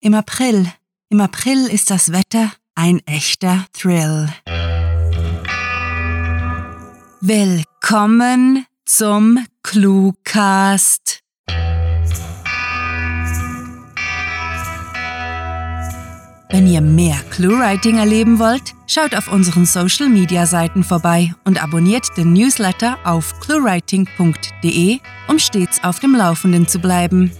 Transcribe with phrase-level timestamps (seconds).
[0.00, 0.64] Im April.
[1.08, 4.28] Im April ist das Wetter ein echter Thrill.
[7.20, 11.18] Willkommen zum Cluecast.
[16.50, 22.06] Wenn ihr mehr Cluewriting erleben wollt, schaut auf unseren Social Media Seiten vorbei und abonniert
[22.16, 27.32] den Newsletter auf cluewriting.de, um stets auf dem Laufenden zu bleiben.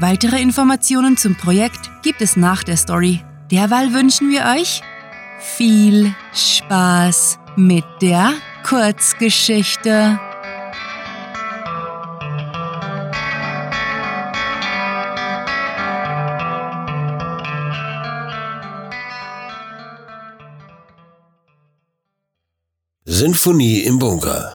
[0.00, 3.20] Weitere Informationen zum Projekt gibt es nach der Story.
[3.50, 4.80] Derweil wünschen wir euch
[5.40, 10.20] viel Spaß mit der Kurzgeschichte.
[23.04, 24.52] Sinfonie im Bunker.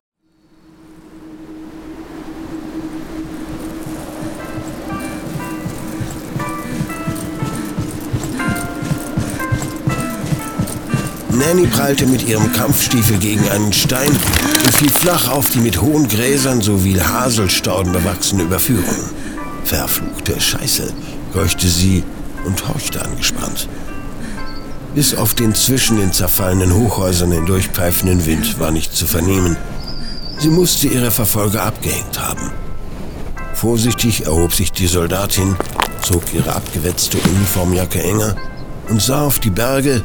[11.46, 16.08] Nanny prallte mit ihrem Kampfstiefel gegen einen Stein und fiel flach auf die mit hohen
[16.08, 19.10] Gräsern sowie Haselstauden bewachsene Überführung.
[19.66, 20.94] Verfluchte Scheiße,
[21.34, 22.04] keuchte sie
[22.46, 23.68] und horchte angespannt.
[24.96, 29.58] Bis auf den zwischen den zerfallenen Hochhäusern hindurchpfeifenden Wind war nichts zu vernehmen.
[30.40, 32.52] Sie musste ihre Verfolger abgehängt haben.
[33.54, 35.58] Vorsichtig erhob sich die Soldatin,
[36.02, 38.36] zog ihre abgewetzte Uniformjacke enger
[38.88, 40.04] und sah auf die Berge,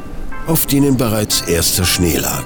[0.49, 2.43] auf denen bereits erster Schnee lag.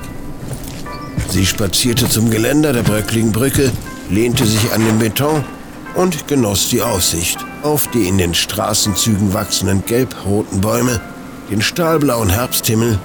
[1.30, 3.72] Sie spazierte zum Geländer der bröckligen Brücke,
[4.10, 5.42] lehnte sich an den Beton
[5.94, 11.00] und genoss die Aussicht auf die in den Straßenzügen wachsenden gelb-roten Bäume
[11.50, 12.98] den stahlblauen Herbsthimmel,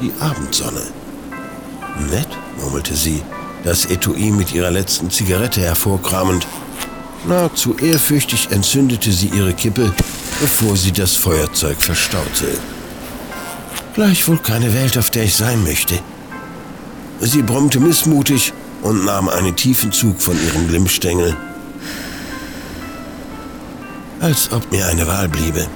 [0.00, 0.82] die Abendsonne.
[2.10, 2.28] Nett,
[2.60, 3.22] murmelte sie,
[3.64, 6.46] das Etui mit ihrer letzten Zigarette hervorkramend.
[7.26, 9.92] Nahezu ehrfürchtig entzündete sie ihre Kippe,
[10.40, 12.46] bevor sie das Feuerzeug verstaute.
[13.98, 15.98] Gleich wohl keine Welt, auf der ich sein möchte.
[17.20, 21.36] Sie brummte missmutig und nahm einen tiefen Zug von ihrem Glimmstängel.
[24.20, 25.66] Als ob mir eine Wahl bliebe.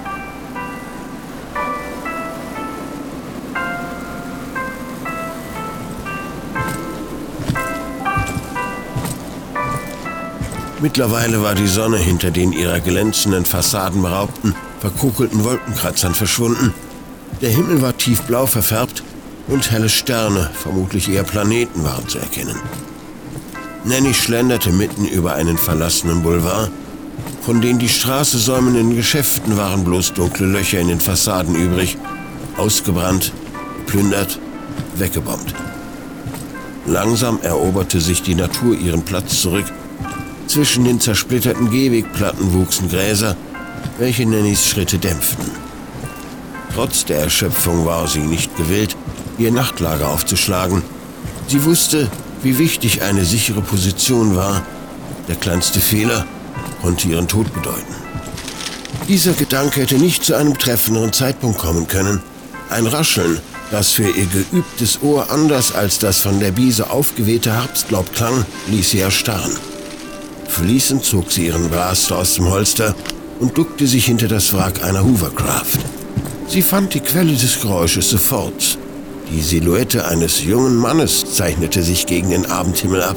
[10.81, 16.73] Mittlerweile war die Sonne hinter den ihrer glänzenden Fassaden beraubten, verkokelten Wolkenkratzern verschwunden.
[17.41, 19.03] Der Himmel war tiefblau verfärbt
[19.49, 22.57] und helle Sterne, vermutlich eher Planeten, waren zu erkennen.
[23.85, 26.71] Nanny schlenderte mitten über einen verlassenen Boulevard.
[27.41, 31.97] Von den die Straße säumenden Geschäften waren bloß dunkle Löcher in den Fassaden übrig,
[32.57, 33.33] ausgebrannt,
[33.79, 34.39] geplündert,
[34.97, 35.53] weggebombt.
[36.87, 39.67] Langsam eroberte sich die Natur ihren Platz zurück
[40.47, 43.37] zwischen den zersplitterten Gehwegplatten wuchsen Gräser,
[43.99, 45.51] welche Nannys Schritte dämpften.
[46.75, 48.97] Trotz der Erschöpfung war sie nicht gewillt,
[49.39, 50.83] ihr Nachtlager aufzuschlagen.
[51.47, 52.11] Sie wusste,
[52.43, 54.63] wie wichtig eine sichere Position war.
[55.29, 56.27] Der kleinste Fehler
[56.81, 57.95] konnte ihren Tod bedeuten.
[59.09, 62.23] Dieser Gedanke hätte nicht zu einem treffenderen Zeitpunkt kommen können.
[62.71, 63.41] Ein Rascheln,
[63.71, 68.91] das für ihr geübtes Ohr anders als das von der Biese aufgewehte Herbstlaub klang, ließ
[68.91, 69.57] sie erstarren.
[70.49, 72.95] Fließend zog sie ihren Blaster aus dem Holster
[73.41, 75.79] und duckte sich hinter das Wrack einer Hoovercraft.
[76.49, 78.79] Sie fand die Quelle des Geräusches sofort.
[79.31, 83.17] Die Silhouette eines jungen Mannes zeichnete sich gegen den Abendhimmel ab,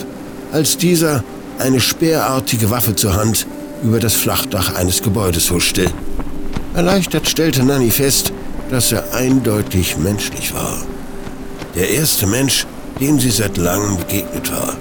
[0.52, 1.24] als dieser,
[1.59, 3.47] eine speerartige Waffe zur Hand,
[3.84, 5.91] über das Flachdach eines Gebäudes huschte.
[6.74, 8.31] Erleichtert stellte Nanny fest,
[8.69, 10.78] dass er eindeutig menschlich war.
[11.75, 12.66] Der erste Mensch,
[13.00, 14.75] dem sie seit langem begegnet war.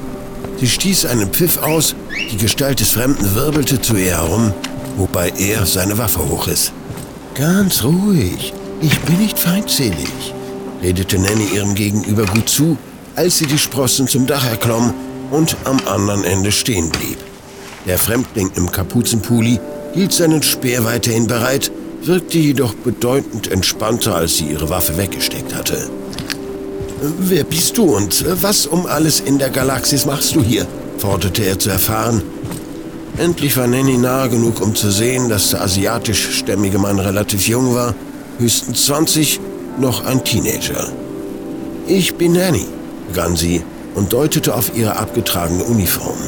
[0.59, 1.95] Sie stieß einen Pfiff aus,
[2.31, 4.53] die Gestalt des Fremden wirbelte zu ihr herum,
[4.97, 6.73] wobei er seine Waffe hochriss.
[7.35, 10.33] Ganz ruhig, ich bin nicht feindselig,
[10.81, 12.79] redete Nanny ihrem Gegenüber gut zu,
[13.17, 14.95] als sie die Sprossen zum Dach erklomm
[15.33, 17.19] und am anderen Ende stehen blieb.
[17.87, 19.59] Der Fremdling im Kapuzenpulli
[19.95, 21.73] hielt seinen Speer weiterhin bereit,
[22.05, 25.91] wirkte jedoch bedeutend entspannter, als sie ihre Waffe weggesteckt hatte.
[27.19, 30.69] Wer bist du und was um alles in der Galaxis machst du hier?
[30.99, 32.23] forderte er zu erfahren.
[33.17, 37.95] Endlich war Nanny nahe genug, um zu sehen, dass der asiatischstämmige Mann relativ jung war,
[38.39, 39.41] höchstens 20,
[39.79, 40.89] noch ein Teenager.
[41.87, 42.67] Ich bin Nanny,
[43.09, 43.63] begann sie
[43.95, 46.19] und deutete auf ihre abgetragene Uniform.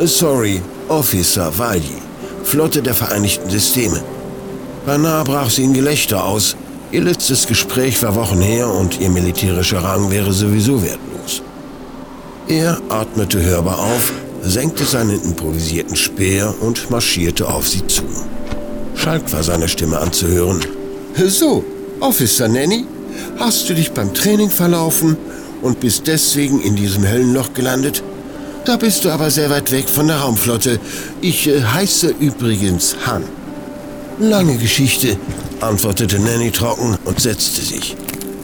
[0.00, 2.02] Sorry, Officer Valji,
[2.42, 4.02] Flotte der Vereinigten Systeme.
[4.86, 6.56] Beinahe brach sie in Gelächter aus,
[6.92, 11.40] Ihr letztes Gespräch war Wochen her und ihr militärischer Rang wäre sowieso wertlos.
[12.48, 18.02] Er atmete hörbar auf, senkte seinen improvisierten Speer und marschierte auf sie zu.
[18.94, 20.60] Schalk war seine Stimme anzuhören.
[21.26, 21.64] So,
[22.00, 22.84] Officer Nanny,
[23.38, 25.16] hast du dich beim Training verlaufen
[25.62, 28.02] und bist deswegen in diesem Höllenloch gelandet?
[28.64, 30.78] Da bist du aber sehr weit weg von der Raumflotte.
[31.20, 33.24] Ich äh, heiße übrigens Han.
[34.18, 35.16] Lange Geschichte,
[35.60, 37.96] antwortete Nanny trocken und setzte sich.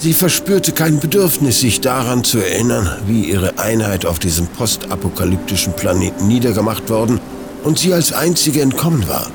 [0.07, 6.29] Sie verspürte kein Bedürfnis, sich daran zu erinnern, wie ihre Einheit auf diesem postapokalyptischen Planeten
[6.29, 7.19] niedergemacht worden
[7.65, 9.27] und sie als einzige entkommen war.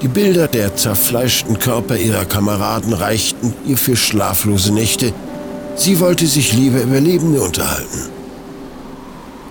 [0.00, 5.12] Die Bilder der zerfleischten Körper ihrer Kameraden reichten ihr für schlaflose Nächte.
[5.74, 8.10] Sie wollte sich lieber über Lebende unterhalten.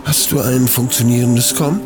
[0.05, 1.81] Hast du ein funktionierendes Com?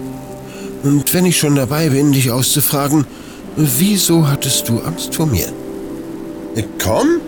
[0.84, 3.08] Und wenn ich schon dabei bin, dich auszufragen,
[3.56, 5.48] wieso hattest du Angst vor mir?
[6.78, 7.20] Com?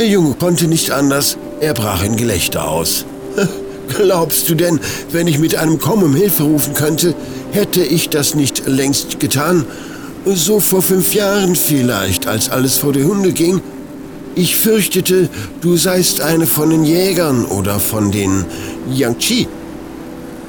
[0.00, 3.04] Der Junge konnte nicht anders, er brach in Gelächter aus.
[3.98, 4.80] Glaubst du denn,
[5.12, 7.14] wenn ich mit einem Komm um Hilfe rufen könnte,
[7.52, 9.66] hätte ich das nicht längst getan?
[10.24, 13.60] So vor fünf Jahren vielleicht, als alles vor die Hunde ging.
[14.34, 15.28] Ich fürchtete,
[15.60, 18.46] du seist eine von den Jägern oder von den
[18.90, 19.48] Yangtze.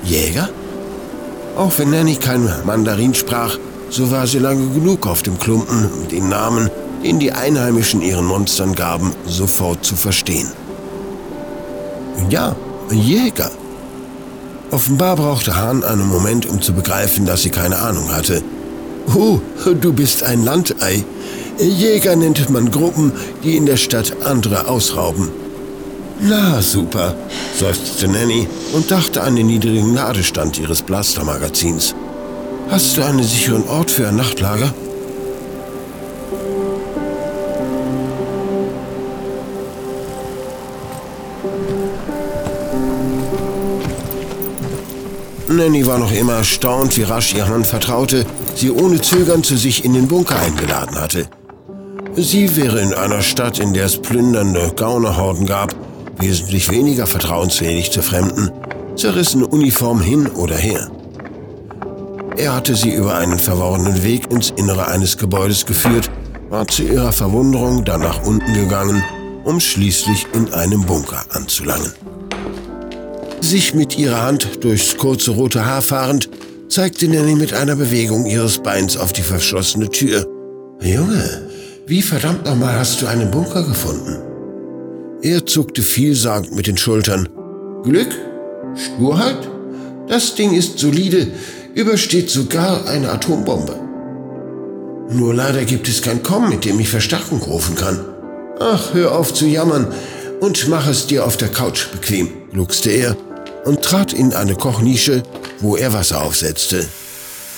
[0.05, 0.47] Jäger?
[1.57, 3.57] Auch wenn Nanny kein Mandarin sprach,
[3.89, 6.69] so war sie lange genug auf dem Klumpen, den Namen
[7.03, 10.47] den die Einheimischen ihren Monstern gaben, sofort zu verstehen.
[12.29, 12.55] Ja,
[12.91, 13.51] Jäger.
[14.71, 18.41] Offenbar brauchte Hahn einen Moment, um zu begreifen, dass sie keine Ahnung hatte.
[19.15, 21.03] Oh, du bist ein Landei.
[21.59, 23.11] Jäger nennt man Gruppen,
[23.43, 25.29] die in der Stadt andere ausrauben.
[26.21, 27.15] Na, super,
[27.57, 31.95] seufzte Nanny und dachte an den niedrigen Ladestand ihres Blastermagazins.
[32.69, 34.73] Hast du einen sicheren Ort für ein Nachtlager?
[45.57, 48.25] Nanny war noch immer erstaunt, wie rasch ihr Hand vertraute,
[48.55, 51.27] sie ohne Zögern zu sich in den Bunker eingeladen hatte.
[52.15, 55.75] Sie wäre in einer Stadt, in der es plündernde Gaunerhorden gab,
[56.19, 58.51] wesentlich weniger vertrauensfähig zu Fremden,
[58.95, 60.91] zerrissene Uniform hin oder her.
[62.37, 66.09] Er hatte sie über einen verworrenen Weg ins Innere eines Gebäudes geführt,
[66.49, 69.03] war zu ihrer Verwunderung dann nach unten gegangen,
[69.43, 71.93] um schließlich in einem Bunker anzulangen.
[73.41, 76.29] Sich mit ihrer Hand durchs kurze rote Haar fahrend,
[76.69, 80.27] zeigte Nanny mit einer Bewegung ihres Beins auf die verschlossene Tür.
[80.79, 81.49] Junge,
[81.87, 84.19] wie verdammt nochmal hast du einen Bunker gefunden?
[85.23, 87.27] Er zuckte vielsagend mit den Schultern.
[87.83, 88.15] Glück?
[88.75, 89.49] Sturheit?
[90.07, 91.27] Das Ding ist solide,
[91.73, 93.75] übersteht sogar eine Atombombe.
[95.09, 97.99] Nur leider gibt es kein Komm, mit dem ich Verstärkung rufen kann.
[98.59, 99.87] Ach, hör auf zu jammern
[100.39, 103.17] und mach es dir auf der Couch bequem, gluckste er
[103.65, 105.23] und trat in eine Kochnische,
[105.59, 106.87] wo er Wasser aufsetzte.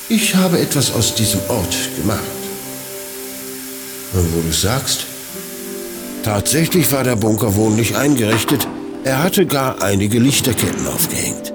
[0.09, 2.19] Ich habe etwas aus diesem Ort gemacht.
[4.13, 5.05] Und wo du sagst?
[6.23, 8.67] Tatsächlich war der Bunker wohnlich eingerichtet.
[9.03, 11.53] Er hatte gar einige Lichterketten aufgehängt.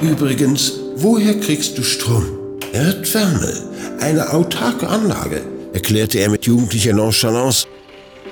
[0.00, 2.26] Übrigens, woher kriegst du Strom?
[2.72, 3.52] Erdwärme,
[4.00, 7.66] eine autarke Anlage, erklärte er mit jugendlicher Nonchalance.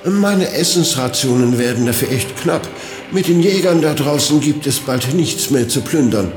[0.05, 2.67] Meine Essensrationen werden dafür echt knapp.
[3.11, 6.31] Mit den Jägern da draußen gibt es bald nichts mehr zu plündern.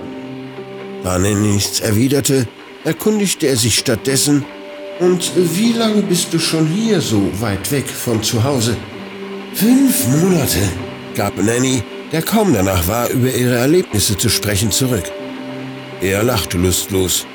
[1.05, 2.47] Da Nanny nichts erwiderte,
[2.85, 4.45] erkundigte er sich stattdessen,
[5.01, 8.77] und wie lange bist du schon hier so weit weg von zu Hause?
[9.53, 10.61] Fünf Monate,
[11.15, 11.83] gab Nanny,
[12.13, 15.05] der kaum danach war, über ihre Erlebnisse zu sprechen, zurück.
[16.01, 17.27] Er lachte lustlos.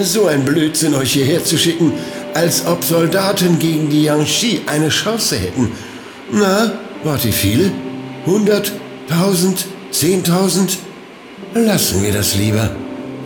[0.00, 1.92] So ein Blödsinn, euch hierher zu schicken,
[2.34, 5.70] als ob Soldaten gegen die Yangtze eine Chance hätten.
[6.32, 6.72] Na,
[7.04, 7.70] wart ihr viele?
[8.24, 8.72] Hundert,
[9.08, 10.78] tausend, zehntausend?
[11.54, 12.70] Lassen wir das lieber,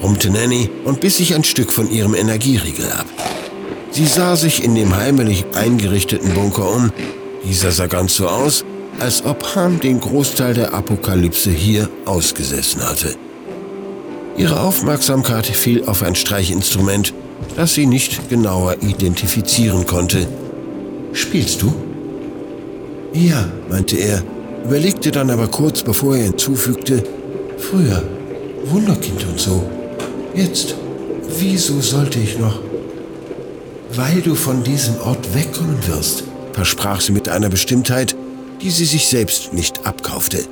[0.01, 3.07] brummte Nanny und biss sich ein Stück von ihrem Energieriegel ab.
[3.91, 6.93] Sie sah sich in dem heimlich eingerichteten Bunker um.
[7.45, 8.65] Dieser sah ganz so aus,
[8.99, 13.15] als ob Ham den Großteil der Apokalypse hier ausgesessen hatte.
[14.37, 17.15] Ihre Aufmerksamkeit fiel auf ein Streichinstrument,
[17.57, 20.27] das sie nicht genauer identifizieren konnte.
[21.13, 21.75] Spielst du?
[23.15, 24.23] Ja, meinte er,
[24.67, 27.01] überlegte dann aber kurz, bevor er hinzufügte,
[27.57, 28.03] früher,
[28.65, 29.63] Wunderkind und so.
[30.35, 30.75] Jetzt,
[31.39, 32.59] wieso sollte ich noch?
[33.95, 38.17] Weil du von diesem Ort wegkommen wirst, versprach sie mit einer Bestimmtheit,
[38.61, 40.45] die sie sich selbst nicht abkaufte.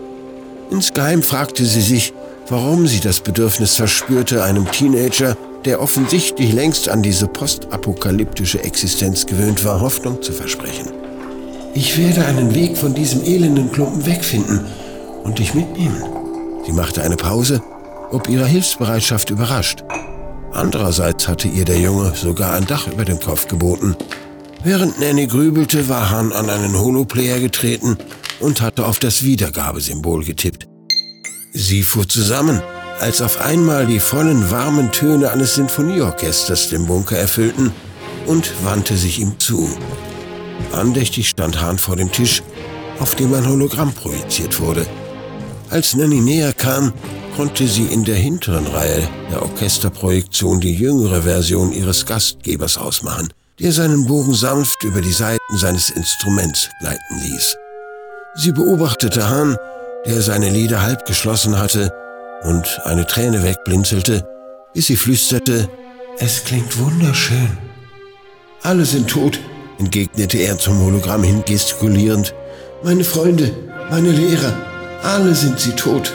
[0.71, 2.15] Insgeheim fragte sie sich,
[2.49, 9.65] warum sie das Bedürfnis verspürte, einem Teenager, der offensichtlich längst an diese postapokalyptische Existenz gewöhnt
[9.65, 11.04] war, Hoffnung zu versprechen.
[11.77, 14.61] Ich werde einen Weg von diesem elenden Klumpen wegfinden
[15.25, 16.03] und dich mitnehmen.
[16.65, 17.63] Sie machte eine Pause,
[18.13, 19.83] ob ihrer Hilfsbereitschaft überrascht.
[20.53, 23.97] Andererseits hatte ihr der Junge sogar ein Dach über dem Kopf geboten.
[24.63, 27.99] Während Nanny grübelte, war Han an einen Holoplayer getreten
[28.39, 30.69] und hatte auf das Wiedergabesymbol getippt.
[31.53, 32.63] Sie fuhr zusammen,
[33.01, 37.73] als auf einmal die vollen warmen Töne eines Sinfonieorchesters den Bunker erfüllten
[38.27, 39.69] und wandte sich ihm zu.
[40.73, 42.43] Andächtig stand Hahn vor dem Tisch,
[42.99, 44.87] auf dem ein Hologramm projiziert wurde.
[45.71, 46.93] Als Nanny näher kam,
[47.37, 53.73] konnte sie in der hinteren Reihe der Orchesterprojektion die jüngere Version ihres Gastgebers ausmachen, der
[53.73, 57.57] seinen Bogen sanft über die Saiten seines Instruments gleiten ließ.
[58.37, 59.57] Sie beobachtete Hahn,
[60.07, 61.93] der seine Lider halb geschlossen hatte
[62.43, 64.27] und eine Träne wegblinzelte,
[64.75, 65.69] bis sie flüsterte,
[66.19, 67.59] es klingt wunderschön.
[68.63, 69.41] Alle sind tot,
[69.79, 72.35] entgegnete er zum Hologramm hin gestikulierend.
[72.83, 73.53] Meine Freunde,
[73.91, 74.53] meine Lehrer,
[75.03, 76.13] alle sind sie tot.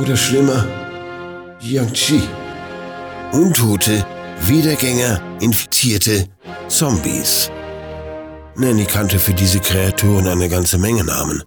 [0.00, 0.66] Oder schlimmer,
[1.60, 2.20] Jiangxi.
[3.32, 4.04] Untote,
[4.42, 6.26] Wiedergänger, Infizierte,
[6.68, 7.50] Zombies.
[8.56, 11.42] Nanny kannte für diese Kreaturen eine ganze Menge Namen.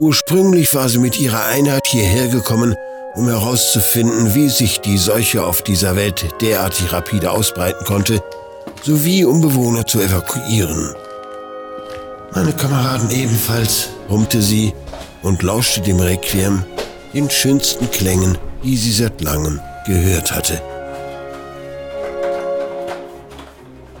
[0.00, 2.74] Ursprünglich war sie mit ihrer Einheit hierher gekommen,
[3.14, 8.22] um herauszufinden, wie sich die Seuche auf dieser Welt derartig rapide ausbreiten konnte,
[8.82, 10.94] sowie um Bewohner zu evakuieren.
[12.34, 14.72] Meine Kameraden ebenfalls, brummte sie
[15.22, 16.64] und lauschte dem Requiem,
[17.12, 20.60] den schönsten Klängen, die sie seit langem gehört hatte.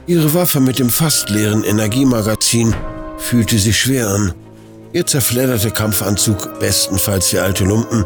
[0.06, 2.74] Ihre Waffe mit dem fast leeren Energiemagazin
[3.18, 4.34] fühlte sich schwer an.
[4.92, 8.04] Ihr zerfledderte Kampfanzug bestenfalls wie alte Lumpen,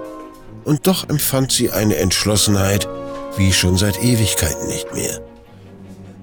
[0.64, 2.88] und doch empfand sie eine Entschlossenheit
[3.36, 5.20] wie schon seit Ewigkeiten nicht mehr.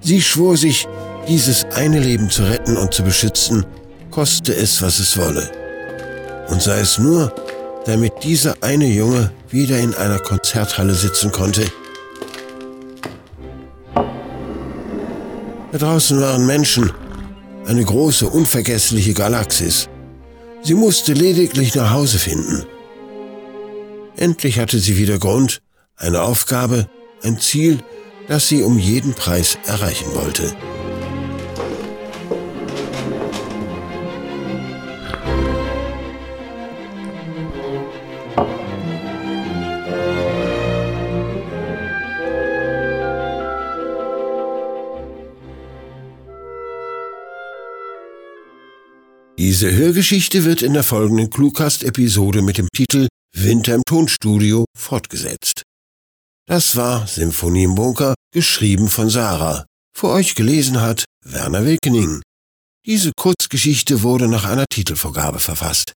[0.04, 0.86] Sie schwor sich,
[1.28, 3.64] dieses eine Leben zu retten und zu beschützen,
[4.10, 5.50] koste es, was es wolle.
[6.48, 7.34] Und sei es nur,
[7.86, 11.64] damit dieser eine Junge wieder in einer Konzerthalle sitzen konnte.
[15.72, 16.92] Da draußen waren Menschen,
[17.66, 19.88] eine große, unvergessliche Galaxis.
[20.62, 22.66] Sie musste lediglich nach Hause finden.
[24.16, 25.62] Endlich hatte sie wieder Grund,
[25.96, 26.88] eine Aufgabe,
[27.22, 27.78] ein Ziel,
[28.28, 30.54] das sie um jeden Preis erreichen wollte.
[49.38, 55.62] Diese Hörgeschichte wird in der folgenden Cluecast-Episode mit dem Titel Winter im Tonstudio fortgesetzt.
[56.46, 59.64] Das war Symphonie im Bunker, geschrieben von Sarah.
[59.96, 62.20] Für euch gelesen hat Werner Wilkening.
[62.84, 65.94] Diese Kurzgeschichte wurde nach einer Titelvorgabe verfasst.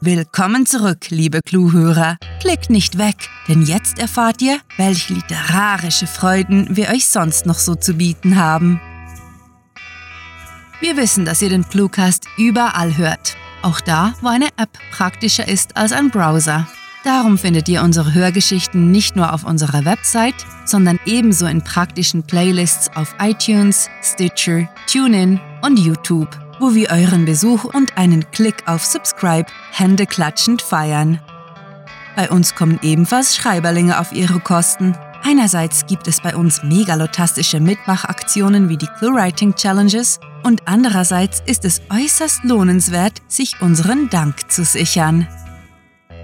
[0.00, 2.16] Willkommen zurück, liebe Clue-Hörer.
[2.40, 7.74] Klickt nicht weg, denn jetzt erfahrt ihr, welche literarische Freuden wir euch sonst noch so
[7.74, 8.80] zu bieten haben.
[10.80, 13.36] Wir wissen, dass ihr den Cluecast überall hört.
[13.60, 16.66] Auch da, wo eine App praktischer ist als ein Browser.
[17.04, 22.90] Darum findet ihr unsere Hörgeschichten nicht nur auf unserer Website, sondern ebenso in praktischen Playlists
[22.96, 26.30] auf iTunes, Stitcher, TuneIn und YouTube,
[26.60, 31.20] wo wir euren Besuch und einen Klick auf Subscribe händeklatschend feiern.
[32.16, 34.96] Bei uns kommen ebenfalls Schreiberlinge auf ihre Kosten.
[35.22, 41.82] Einerseits gibt es bei uns megalotastische Mitmachaktionen wie die ClueWriting Challenges und andererseits ist es
[41.90, 45.28] äußerst lohnenswert, sich unseren Dank zu sichern.